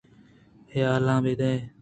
حالاں 0.73 1.19
بہ 1.23 1.33
دئے 1.39 1.57